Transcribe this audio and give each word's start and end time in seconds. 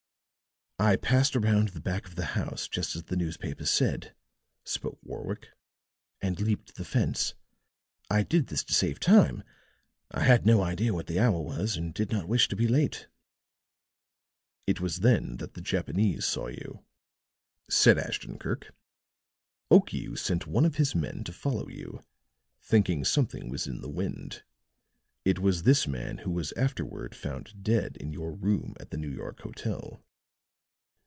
"I 0.83 0.95
passed 0.95 1.35
around 1.35 1.69
the 1.69 1.79
back 1.79 2.07
of 2.07 2.15
the 2.15 2.25
house, 2.33 2.67
just 2.67 2.95
as 2.95 3.03
the 3.03 3.15
newspapers 3.15 3.69
said," 3.69 4.15
spoke 4.63 4.97
Warwick, 5.03 5.49
"and 6.23 6.39
leaped 6.41 6.73
the 6.73 6.83
fence. 6.83 7.35
I 8.09 8.23
did 8.23 8.47
this 8.47 8.63
to 8.63 8.73
save 8.73 8.99
time. 8.99 9.43
I 10.09 10.21
had 10.23 10.43
no 10.43 10.63
idea 10.63 10.95
what 10.95 11.05
the 11.05 11.19
hour 11.19 11.39
was, 11.39 11.77
and 11.77 11.93
did 11.93 12.09
not 12.11 12.27
wish 12.27 12.47
to 12.47 12.55
be 12.55 12.67
late." 12.67 13.07
"It 14.65 14.81
was 14.81 15.01
then 15.01 15.37
that 15.37 15.53
the 15.53 15.61
Japanese 15.61 16.25
saw 16.25 16.47
you," 16.47 16.83
said 17.69 17.99
Ashton 17.99 18.39
Kirk. 18.39 18.73
"Okiu 19.69 20.17
sent 20.17 20.47
one 20.47 20.65
of 20.65 20.77
his 20.77 20.95
men 20.95 21.23
to 21.25 21.31
follow 21.31 21.67
you, 21.69 22.03
thinking 22.63 23.05
something 23.05 23.49
was 23.49 23.67
in 23.67 23.81
the 23.81 23.87
wind. 23.87 24.41
It 25.25 25.37
was 25.37 25.61
this 25.61 25.87
man 25.87 26.17
who 26.17 26.31
was 26.31 26.51
afterward 26.53 27.13
found 27.13 27.61
dead 27.63 27.97
in 27.97 28.11
your 28.11 28.33
room 28.33 28.75
at 28.79 28.89
the 28.89 28.97
New 28.97 29.11
York 29.11 29.41
hotel." 29.41 30.03